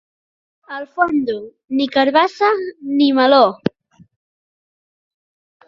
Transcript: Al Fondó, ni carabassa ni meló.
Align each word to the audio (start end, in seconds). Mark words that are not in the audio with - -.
Al 0.77 0.87
Fondó, 0.93 1.35
ni 1.81 1.85
carabassa 1.97 2.49
ni 2.97 3.11
meló. 3.21 3.45